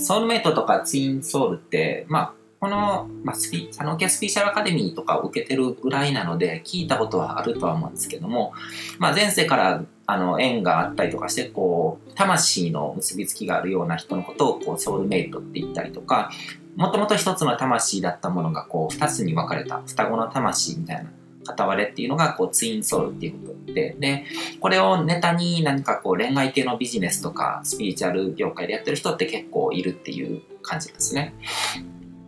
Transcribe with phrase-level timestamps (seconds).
[0.00, 8.52] ソウルメイトとかツインソウルって、まあ、この、まあ、スピあのケスピーシャルアカデミーとかを受けてるぐらいなので、聞いたことはあるとは思うんですけども、
[8.98, 16.30] まあ、前世からあの縁があったりとかして、こう、魂の結びつきがあるような人のことをこうソウルメイトって言ったりとか、
[16.76, 21.10] もともと一つの魂だったものがこう二つに分かれた双子の魂みたいな
[21.44, 24.24] 片割れっていうのがこうツインソウルっていうことで、で、
[24.60, 31.34] これをネタに何かこう恋愛系のビジネスとかスピリチュアル業界でやってる人って結構いるっていう感じですね。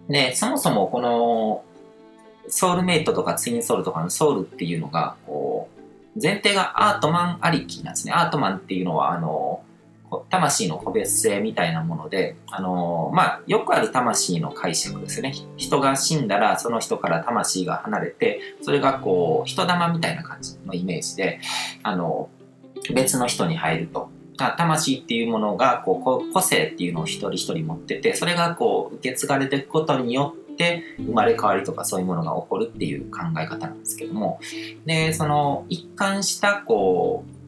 [0.08, 1.64] で、そもそもこの、
[2.48, 8.12] ソウルメイトとかツインソウルとかのソウルっていうのが、こう、前提がアートマンありきなんですね。
[8.12, 9.62] アートマンっていうのは、あの、
[10.30, 15.34] 魂の個別性みたいなもので、あのまあ、よくある魂の解釈ですね。
[15.56, 21.40] 人が死んだら、その人から魂が離れて、それがこう、人玉みたいな感じのイメージで、
[21.82, 22.28] あの
[22.94, 24.10] 別の人に入ると。
[24.56, 34.40] 魂っていうものがこう個性っていうのを一人一人持っててそれがこう受け継がれていくことによって生まれ変わりとかそういうものが起こるっていう考え方なんですけども
[34.84, 37.41] でその一貫したこう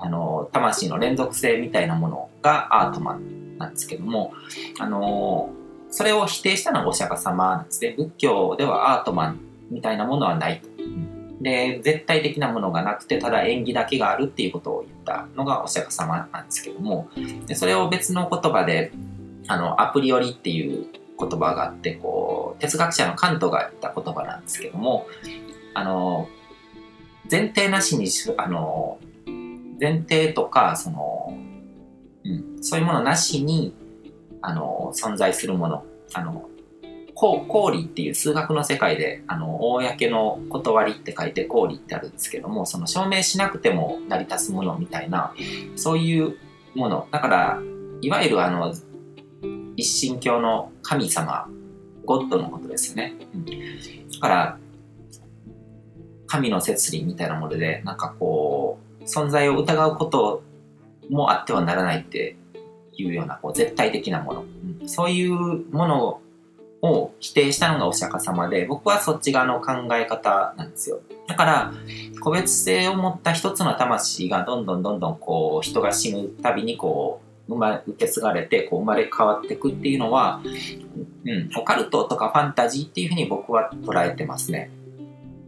[0.00, 4.32] あの魂の連続性みたいなものがアートマンなんですけども
[4.78, 5.50] あの
[5.90, 7.94] それを否定したのがお釈迦様なんですね。
[7.96, 10.68] 仏教ではアートマンみたいなものはないと。
[11.40, 17.08] で、絶対的なものがなくて、ただ縁起だけがあるっていうことを言ったのがお釈迦様なんですけども、
[17.46, 18.92] でそれを別の言葉で、
[19.48, 20.86] あの、アプリオリっていう
[21.18, 25.06] 言葉があって、こう、哲学者のカントが言った言葉なんですけども、
[25.74, 26.28] あの、
[27.30, 28.98] 前提なしに、あの、
[29.80, 31.32] 前提とか、その、
[32.24, 33.74] うん、そういうものなしに、
[34.42, 36.48] あの、存在するもの、あの、
[37.14, 45.34] 氷っていう数学の世界で、あの、公の断りって書いて氷ってあるんですけども、その証明しなくても成り立つものみたいな、
[45.76, 46.36] そういう
[46.74, 47.08] もの。
[47.10, 47.60] だから、
[48.00, 48.74] いわゆるあの、
[49.76, 51.48] 一神教の神様、
[52.04, 53.14] ゴッドのことですよね。
[53.34, 53.52] うん、だ
[54.20, 54.58] から、
[56.26, 60.42] 神の摂理みたいなもので、なんかこう、存在を疑うこと
[61.08, 62.36] もあってはならないって
[62.96, 64.44] いうような、こう、絶対的なもの。
[64.80, 66.20] うん、そういうもの
[66.82, 71.00] を否定したのがお釈迦様で、僕はそっち側の考え方なんですよ。
[71.26, 71.72] だから、
[72.20, 80.40] 個別性を持った一つの魂がどんどんどんどんこう、人が死ぬたびにこう、受け継がれてこう生まれ変わっていくっていうのは、
[81.24, 84.70] うん、オカルトとかファンタジーっていうふうに僕は捉えてますね。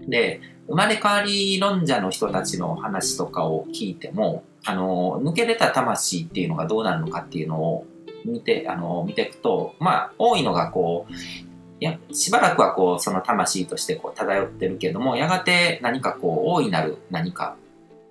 [0.09, 7.87] で、生まれ変わり論者の人たちの話とかを聞いても、あの、抜け出た魂っていうのがどうなるのかっていうのを
[8.25, 11.13] 見て、あの、見ていくと、まあ、多いのがこう、
[11.81, 17.57] いや、しばらくはこう、その魂としてこう漂ってるけども、やがて何かこう、大いなる何か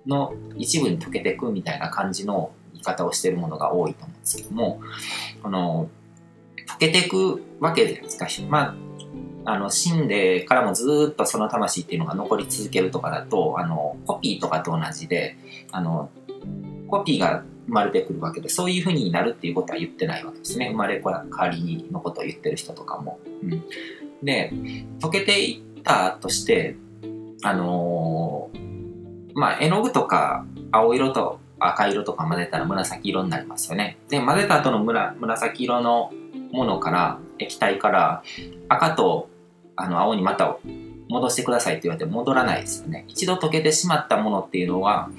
[0.06, 4.82] の一部に溶けていくみたいな感じの言い方をしてるものが多いと思うんですけども、
[5.42, 5.88] この、
[6.68, 8.26] 溶けていくわけじゃないですか。
[8.48, 8.74] まあ、
[9.44, 15.36] あの、死んでからもずっとその魂っていうのが残り続けるとかだと、あの、コピーとかと同じで、
[15.70, 16.10] あの、
[16.88, 20.68] コピーが生まれてくるわけで、そういうふうになるっていうことは言ってないわけですね。
[20.70, 23.18] 生まれ変わりのことを言ってる人とかも。
[23.42, 23.64] うん、
[24.22, 24.52] で、
[25.00, 26.76] 溶けていったとして、
[27.42, 33.98] あのー、まあ、絵の具とか青色と赤色とか混ぜたら紫色になりますよね。
[34.08, 36.12] で、混ぜた後の紫色の
[36.52, 38.22] ものから、液体から
[38.68, 39.28] 赤と
[39.82, 40.58] あの青にまた
[41.08, 43.04] 戻してくださいって言われて戻らないですよね。
[43.08, 45.10] 一度溶けてしまったものっていうのは、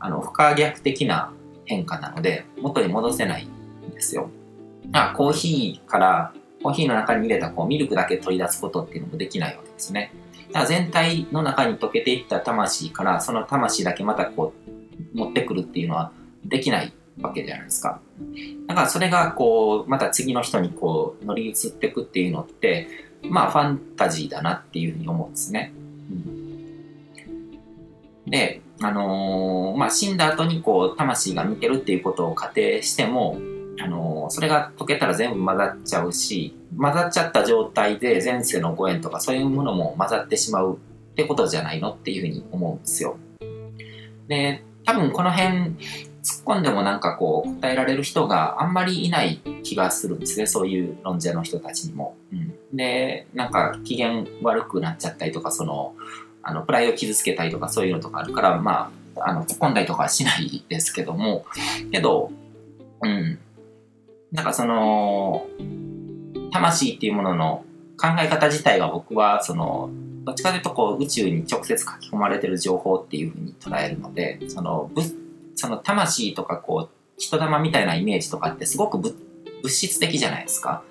[0.00, 1.32] あの、不可逆的な
[1.64, 4.28] 変化なので、元に戻せないんですよ。
[4.92, 10.12] あコーヒーから、コーヒーの中に入れたこうミルクだけ取り出すことっていうのもできないわけですね。
[10.48, 16.10] だから全体の中に溶けていった魂から、その魂だけまたこう、持ってくるっていうのは
[16.44, 18.00] できないわけじゃないですか。
[18.66, 22.88] だからそれがこう、また次の人にこう乗り移っていくっていうのって、
[23.22, 25.72] まあファンタジーだなっていうふうに思うんですね。
[26.10, 26.14] う
[28.28, 33.38] ん、で、あのー、まあ、死んだ後にこう、魂が抜けるっていうことを仮定しても、
[33.80, 43.16] あのー、それが溶けたら全部混ざっちゃうし、混ざっちゃった状態で前世のご縁とかそういうものも混ざってしまうってことじゃないのっていうふうに思うんですよ。
[44.28, 45.48] で、多分この辺
[46.22, 50.46] 突っ込んでもなんかこう答えられる人があんまりいない気がするんですね。
[50.46, 52.14] そういう論者の人たちにも。
[52.72, 55.94] で、なんか機嫌悪くなっちゃったりとか、その、
[56.42, 61.44] あの、プライを傷つけたりとかそういうのとかあるから、まあ、あの、突っ込んだりとかはしないですけども、
[61.90, 62.30] けど、
[63.02, 63.38] うん。
[64.32, 65.46] なんかその、
[66.52, 67.64] 魂っていうものの
[67.96, 69.90] 考え方自体は僕は、その、
[70.24, 74.90] どっちかというとこう宇宙に直接書き込まれてる情報っていうふうに捉えるので、その、
[75.54, 79.14] その魂とかこう、人玉みたいなイメージとかってすごく物
[79.68, 80.82] 質的じゃないですか。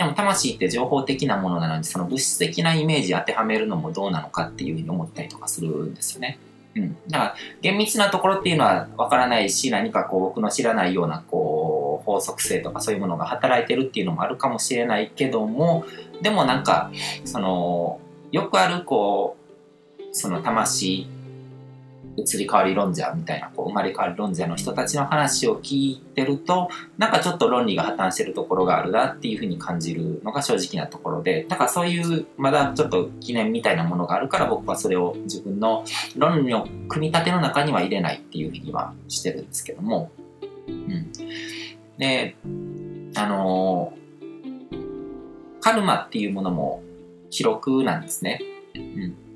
[0.00, 6.38] でも魂って情報的なものなのにその物質的なイメージ当てはめるのもどうなのかっていうふうに思ったりとかするんですよね。
[6.74, 6.96] うん。
[7.08, 15.84] だから厳密なところっていうのはわからないし何かこう僕の知らないようなこう法則性とかそういうものが働いてるっていうのもあるかもしれないけども
[16.22, 16.90] でもなんか
[17.26, 18.00] その
[18.32, 19.36] よくあるこ
[19.98, 21.08] うその魂
[22.16, 26.68] 移り変わり論者みたいなこう生まれ変わり論者の人たちの話を聞いてると
[26.98, 35.84] なんかちょっと論理が破綻してるところがあるなっていうふうに感じるのが正直なところでだからそういうまだちょっと疑念みたいなものがあるから僕はそれを自分の
[36.16, 40.10] 論理の組み立ての中には入れないっていうふうにはしてるんですけども、
[40.68, 41.12] うん、
[41.98, 42.36] で
[43.16, 43.92] あの
[45.60, 46.82] カルマっていうものも
[47.30, 48.40] 記録なんですね。
[48.74, 49.29] うん。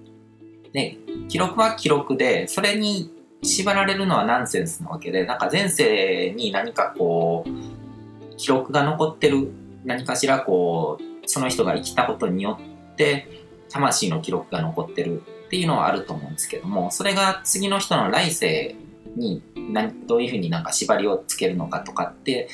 [0.74, 0.98] で、
[1.28, 3.10] 記録は記録で、それに
[3.42, 9.48] 縛られるのはナンセンスなわけで、なんか前世に何かこう、記録が残ってる、
[9.84, 12.58] 何かしらこう、その人が生きたことによ
[12.92, 13.28] って、
[13.70, 18.74] 魂の記録が残ってるっていうのはあると思うんですけども、それが次の人の来世
[19.16, 22.48] に何どういうふうになんか縛りをつけるのかとかって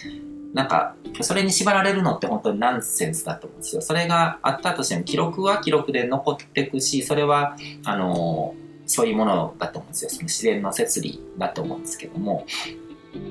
[0.52, 3.82] なんか、それに縛られるのって本当にナンセンスだと思うんですよ。
[3.82, 8.54] それがあったとしても、記録は記録で残っていくし、それは、あの、
[8.86, 10.10] そういうものだと思うんですよ。
[10.10, 12.44] その自然の摂理だと思うんですけども。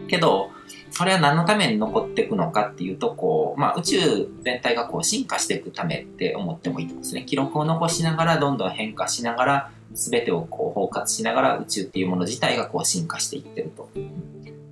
[0.07, 0.51] けど、
[0.91, 7.23] それは何のために残っていくのかっていうと、こう、まあ宇宙全体がこう進化していくためって思ってもいいと思うんですね。
[7.23, 13.89] 記録を残しながらどんどん変化しながら、全てをこう包括しながら宇宙っていうもの自体がこう進化していってると。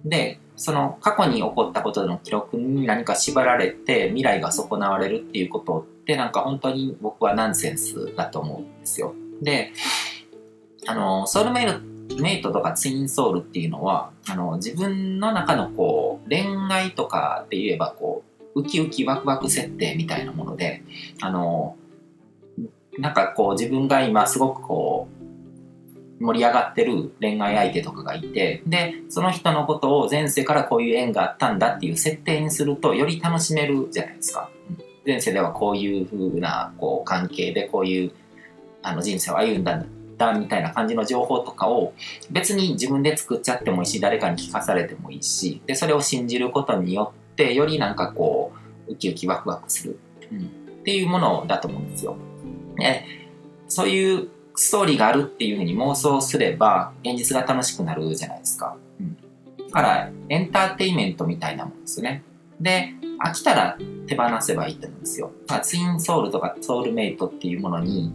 [0.09, 9.13] で、その過去に起こったことの記録に何か縛られて未来が損なわれるっていうことってなんか本当に僕はナンセンスだと思うんですよ。
[9.41, 9.71] で、
[10.87, 18.23] あの、ソウルメイトメイトとかツインソウルっていうのは、あの、自分の中のこう、恋愛とかで言えばこ
[18.55, 20.83] う、ウキウキワクワク設定みたいなもので、
[21.21, 21.75] あの、
[22.97, 25.16] なんかこう自分が今すごくこう、
[26.19, 34.49] 盛り上がってる恋愛相手とかがいて、で、その人のことを前世からこういう縁があったんだっていう設定にすると、より楽しめるじゃないですか。
[35.05, 38.11] 前世ではこういう風なこう関係でこういう
[38.83, 39.87] あの人生を歩んだん
[40.17, 41.93] だみたいな感じの情報とかを
[42.29, 48.51] 別に自分で作っちゃってもいいし、誰かに聞かされてもいいし、で、それを信じることによって、よりなんかこ
[48.87, 49.99] う、ウキウキワクワクする、
[50.31, 50.43] うん、っ
[50.83, 52.17] ていうものだと思うんですよ。
[52.77, 53.05] ね、
[53.67, 58.75] そういうストーリーがあるっていうふうに妄想すれば、現実が楽しくなるじゃないですか。
[58.99, 59.15] うん。
[59.67, 62.23] だから、エンターテイメントみたいなもんですね。
[62.59, 62.93] で、
[63.23, 63.77] 飽きたら
[64.07, 65.31] 手放せばいいと思うんですよ。
[65.61, 68.11] ツインソウルとかソウルメイトっていうものに、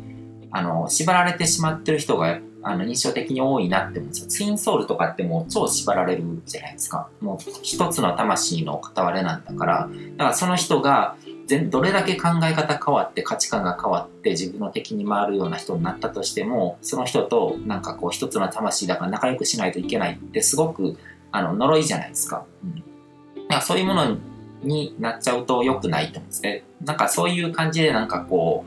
[0.50, 4.26] あの、縛られてしまってる人が、あの、印象的に多いなって思うんですよ。
[4.28, 7.08] ツインソウルとかってもう超縛られるじゃないですか。
[7.20, 11.16] もう一つの魂の片割れなんだから、だからその人が
[11.46, 20.96] 全どれだけ考え方変わって価値観が変わって自分の敵に回るような人になったとしてもその人となんかこう一つの魂だから仲良くしないといけないってすごく
[21.30, 24.16] あの呪いじゃないですか,、うん、だからそういうもの
[24.62, 28.64] になっちゃうと良くないと思うんですねなんかそういう感じでなんかこ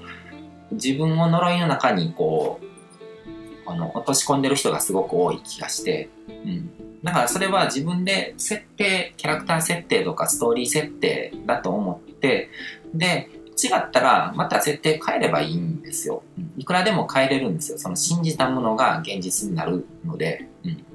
[0.72, 2.66] う自分を呪いの中にこう
[3.66, 6.70] あの落とし込んでる人がすごく多い気がして、うん、
[7.04, 12.50] だからそれは自分で設定、キャラクター設定とかストーリー設定だと思って、
[12.94, 13.30] で、
[13.62, 16.24] 違ったらまた設定変えればいいんですよ。
[16.38, 17.78] うんいくらでも変えれるんですよ。
[17.78, 20.48] その信じたものが現実になるので。
[20.64, 20.86] うん。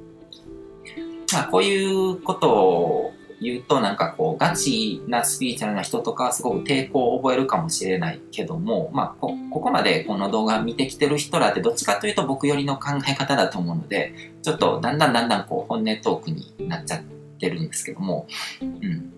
[1.32, 17.02] まあ、こういうことを言うとなんかこうガチなスピーチャルな人とかはすごく抵抗を覚えるかもしれないけども、まあこ、ここまでこの動画見てきてる人らってどっちかというと僕よりの考え方だと思うので、ちょっとだんだんだんだんこう本音トークになっちゃっ
[17.38, 18.26] てるんですけども、
[18.60, 19.12] うん。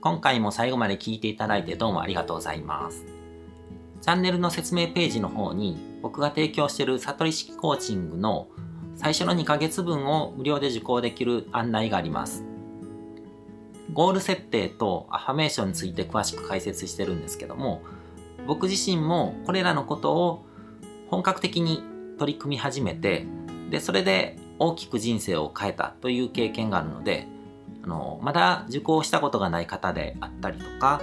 [0.00, 3.04] 今回も最後まで聞いていただいてどうもありがとうございます。
[4.06, 8.46] チャンネルの説明ページの方に僕が提供している悟り式コーチングの
[8.94, 12.44] 最初の2ヶ月分を無料で受講できる案内があります。
[13.92, 17.82] ゴール設定とアファメーションについて詳しく解説してるんですけども、
[18.46, 20.46] 僕自身もこれらのことを
[21.10, 21.82] 本格的に
[22.16, 23.26] 取り組み始めて、
[23.70, 27.26] で、それで大きく人生を変えたという経験があるので、
[27.82, 31.02] あの、まだ受講したことがない方であったりとか、